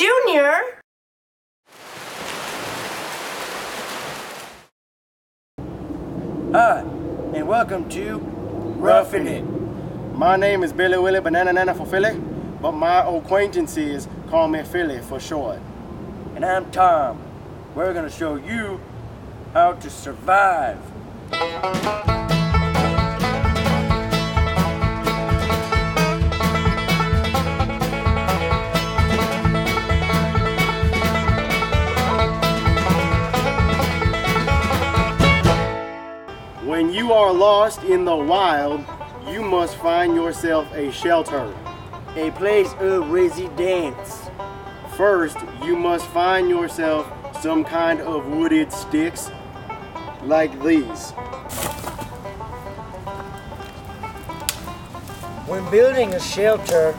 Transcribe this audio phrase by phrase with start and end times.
[0.00, 0.56] Junior!
[6.52, 6.80] Hi,
[7.34, 8.16] and welcome to
[8.78, 9.44] Roughing It.
[10.14, 12.18] My name is Billy Willie Banana Nana for Philly,
[12.62, 15.58] but my acquaintances call me Philly for short.
[16.34, 17.22] And I'm Tom.
[17.74, 18.80] We're gonna show you
[19.52, 20.78] how to survive.
[37.70, 38.84] Lost in the wild,
[39.28, 41.54] you must find yourself a shelter.
[42.16, 44.28] A place of residence.
[44.96, 47.06] First, you must find yourself
[47.40, 49.30] some kind of wooded sticks
[50.24, 51.12] like these.
[55.46, 56.92] When building a shelter,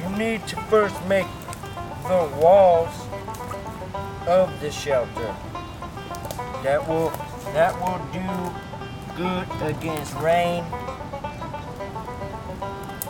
[0.00, 1.26] you need to first make
[2.04, 2.94] the walls
[4.28, 5.34] of the shelter.
[6.62, 7.10] That will
[7.54, 8.69] that will do
[9.20, 10.64] good against rain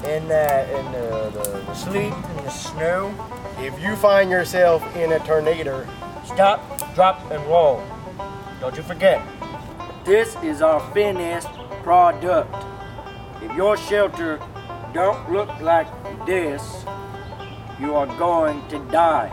[0.05, 3.14] and that and the, the, the sleet and the snow.
[3.58, 5.86] If you find yourself in a tornado,
[6.34, 7.83] Stop, drop, and roll.
[8.61, 9.20] Don't you forget.
[10.05, 11.48] This is our finished
[11.83, 12.55] product.
[13.42, 14.39] If your shelter
[14.95, 15.89] don't look like
[16.27, 16.84] this,
[17.80, 19.28] you are going to die.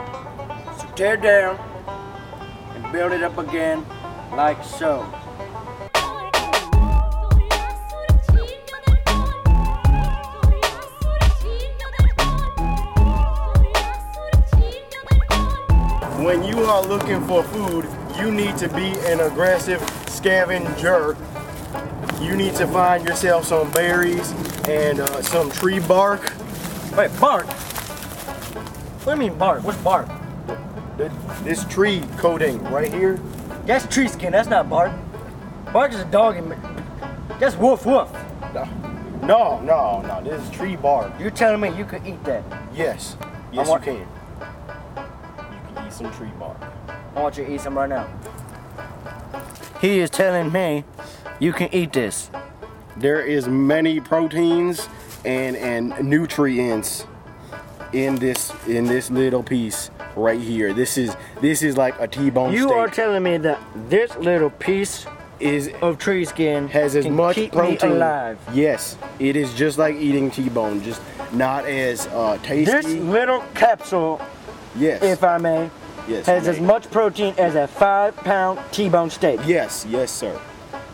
[0.79, 1.57] So tear down
[2.73, 3.85] and build it up again
[4.31, 5.05] like so.
[16.23, 17.87] When you are looking for food,
[18.17, 21.15] you need to be an aggressive scavenger.
[22.21, 24.31] You need to find yourself some berries
[24.67, 26.33] and uh, some tree bark.
[26.97, 27.45] Wait, bark?
[29.05, 29.63] What do you mean bark?
[29.63, 30.07] What's bark?
[31.43, 33.19] This tree coating right here.
[33.65, 34.91] That's tree skin, that's not bark.
[35.71, 36.55] Bark is a dog and
[37.39, 38.09] that's woof woof.
[39.21, 40.21] No, no, no.
[40.23, 41.11] This is tree bark.
[41.19, 42.43] You're telling me you could eat that?
[42.73, 43.17] Yes,
[43.51, 44.16] yes, want- you can.
[45.99, 46.57] You some tree bark.
[47.15, 48.07] I want you to eat some right now.
[49.81, 50.83] He is telling me
[51.39, 52.29] you can eat this.
[52.97, 54.87] There is many proteins
[55.25, 57.05] and and nutrients
[57.93, 60.73] in this in this little piece right here.
[60.73, 62.77] This is this is like a T-bone You steak.
[62.77, 63.59] are telling me that
[63.89, 65.05] this little piece
[65.39, 67.91] is of tree skin has as can much keep protein.
[67.91, 68.39] me alive.
[68.53, 72.71] Yes, it is just like eating T-bone, just not as uh, tasty.
[72.71, 74.19] This little capsule,
[74.75, 75.69] yes, if I may,
[76.07, 79.39] yes, has as much protein as a five-pound T-bone steak.
[79.45, 80.39] Yes, yes, sir.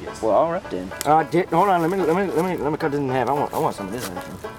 [0.02, 0.22] Yes.
[0.22, 0.92] Well, all right then.
[1.06, 1.82] Uh, di- hold on.
[1.82, 3.30] Let me let me let me let me cut this in half.
[3.30, 4.10] I want I want some of this.
[4.10, 4.50] Actually.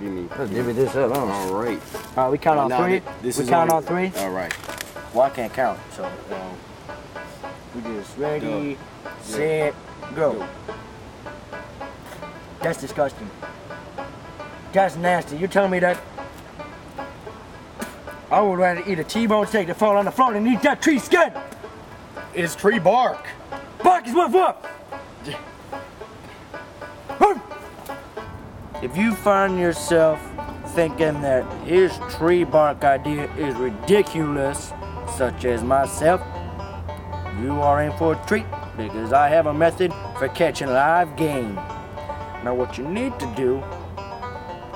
[0.00, 0.28] Give me.
[0.38, 1.12] Let's divvy this up.
[1.12, 1.18] I.
[1.18, 1.80] All right.
[2.16, 3.00] All right, we count on three.
[3.22, 4.12] This we is count on three.
[4.18, 4.54] All right.
[5.14, 6.58] Well, I can't count, so um,
[7.74, 8.76] we just ready,
[9.22, 9.74] set,
[10.14, 10.34] go.
[10.34, 10.48] Go.
[12.60, 13.30] That's disgusting.
[14.74, 15.38] That's nasty.
[15.38, 15.98] You telling me that?
[18.30, 20.82] I would rather eat a T-bone steak than fall on the floor than eat that
[20.82, 21.32] tree skin.
[22.34, 23.24] It's tree bark.
[23.82, 24.56] Bark is woof woof.
[27.20, 27.40] Woof.
[28.82, 30.20] If you find yourself
[30.74, 34.72] thinking that his tree bark idea is ridiculous,
[35.16, 36.20] such as myself,
[37.40, 41.54] you are in for a treat because I have a method for catching live game.
[42.44, 43.62] Now, what you need to do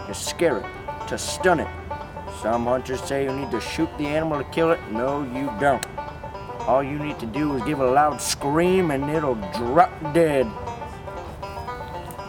[0.08, 1.79] is scare it, to stun it.
[2.42, 4.80] Some hunters say you need to shoot the animal to kill it.
[4.90, 5.84] No, you don't.
[6.60, 10.46] All you need to do is give a loud scream and it'll drop dead.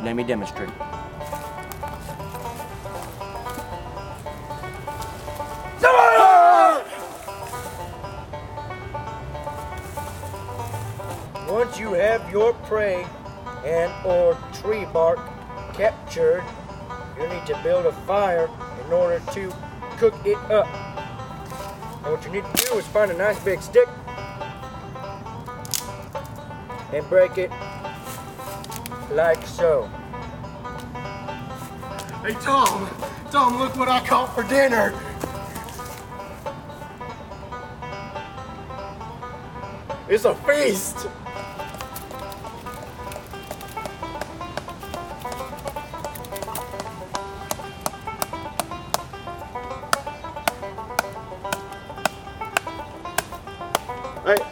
[0.03, 0.69] Let me demonstrate.
[11.47, 13.05] Once you have your prey
[13.63, 15.19] and or tree bark
[15.73, 16.43] captured,
[17.17, 18.49] you need to build a fire
[18.85, 19.53] in order to
[20.01, 20.65] cook it up.
[22.03, 23.87] And what you need to do is find a nice big stick
[26.91, 27.51] and break it
[29.11, 29.83] like so.
[32.25, 32.89] Hey Tom,
[33.29, 34.91] Tom, look what I caught for dinner.
[40.09, 41.07] It's a feast.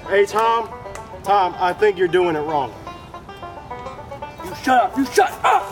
[0.10, 0.68] Hey, Tom,
[1.22, 2.74] Tom, I think you're doing it wrong.
[4.44, 4.98] You shut up!
[4.98, 5.72] You shut up!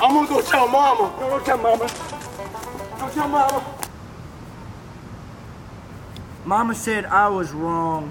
[0.00, 1.14] I'm gonna go tell Mama.
[1.20, 1.86] No, don't tell mama.
[2.98, 3.78] Don't tell mama.
[6.46, 8.10] Mama said I was wrong.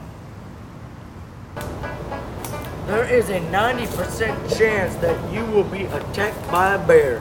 [2.86, 7.18] There is a 90% chance that you will be attacked by a bear.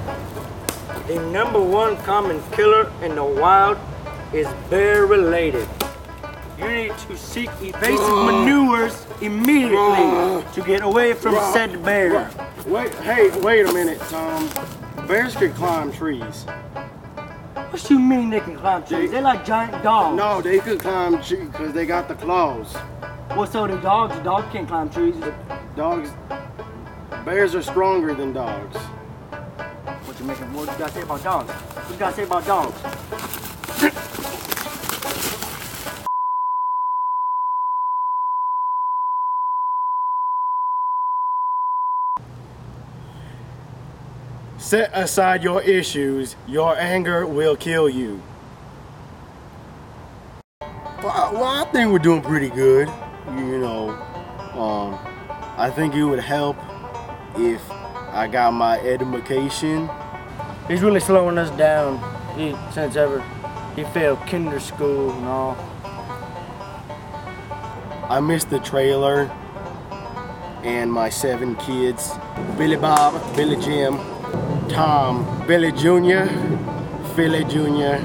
[1.06, 3.78] The number one common killer in the wild
[4.34, 5.66] is bear related.
[6.58, 12.30] You need to seek evasive maneuvers immediately to get away from said bear.
[12.66, 14.48] Wait, hey, wait a minute, Tom.
[15.08, 16.44] Bears can climb trees.
[17.70, 19.10] What you mean they can climb trees?
[19.10, 20.16] They're like giant dogs.
[20.16, 22.72] No, they could climb trees because they got the claws.
[23.30, 25.16] Well, so the dogs, dogs can't climb trees.
[25.74, 26.10] Dogs,
[27.24, 28.76] bears are stronger than dogs.
[28.76, 30.52] What you making?
[30.52, 31.50] What you gotta say about dogs?
[31.50, 32.80] What you gotta say about dogs?
[44.64, 46.36] Set aside your issues.
[46.46, 48.22] Your anger will kill you.
[51.02, 52.88] Well, I think we're doing pretty good.
[53.26, 53.90] You know,
[54.54, 54.98] um,
[55.58, 56.56] I think it would help
[57.36, 59.90] if I got my education.
[60.66, 62.00] He's really slowing us down.
[62.34, 63.22] He, since ever
[63.76, 65.58] he failed kinder school and all.
[68.08, 69.30] I missed the trailer
[70.62, 72.12] and my seven kids
[72.56, 74.00] Billy Bob, Billy Jim,
[74.68, 76.26] Tom, Billy Jr.,
[77.14, 78.00] Philly Jr.,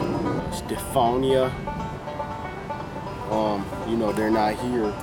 [0.51, 1.51] Stefania.
[3.31, 4.94] Um, you know, they're not here.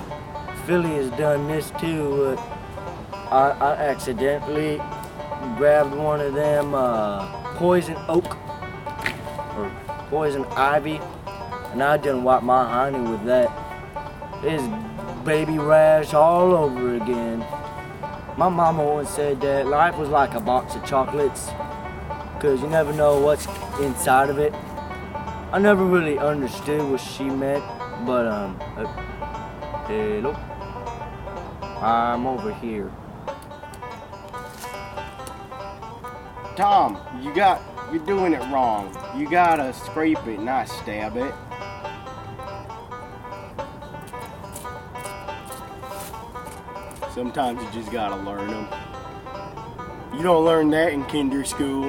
[0.65, 2.37] Philly has done this too.
[3.31, 4.77] I, I accidentally
[5.57, 8.37] grabbed one of them uh, poison oak
[9.57, 9.71] or
[10.09, 10.99] poison ivy,
[11.71, 13.51] and I didn't wipe my honey with that.
[14.43, 14.63] It's
[15.25, 17.45] baby rash all over again.
[18.37, 21.47] My mama once said that life was like a box of chocolates,
[22.39, 23.47] cause you never know what's
[23.81, 24.53] inside of it.
[25.51, 27.63] I never really understood what she meant,
[28.05, 28.85] but um, uh,
[29.87, 30.33] hello.
[31.81, 32.91] I'm over here.
[36.55, 37.59] Tom, you got,
[37.91, 38.95] you're doing it wrong.
[39.17, 41.33] You gotta scrape it, not stab it.
[47.17, 48.67] Sometimes you just gotta learn them.
[50.13, 51.85] You don't learn that in kinder school.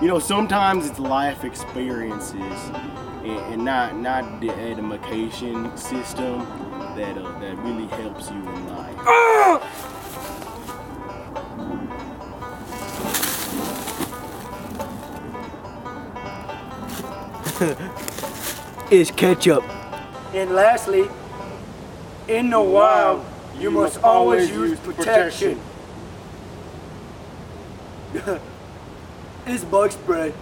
[0.00, 2.70] You know, sometimes it's life experiences
[3.24, 6.38] and, and not not the education system
[6.96, 8.96] that uh, that really helps you in life.
[18.90, 19.62] Is ketchup.
[20.32, 21.10] And lastly,
[22.28, 23.26] in the wild,
[23.58, 25.60] you must always use protection.
[29.46, 30.32] it's bug spray.